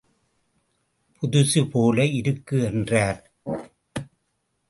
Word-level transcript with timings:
புதுசு 1.21 1.69
போல 1.69 2.05
இருக்கு 2.05 2.63
என்றார். 2.63 3.31